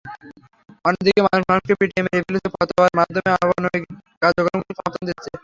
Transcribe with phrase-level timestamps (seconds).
[0.85, 3.83] অন্যদিকে মানুষ মানুষকে পিটিয়ে মেরে ফেলছে, ফতোয়ার মাধ্যমে অমানবিক
[4.21, 5.29] কার্যক্রমকে সমর্থন দিচ্ছে।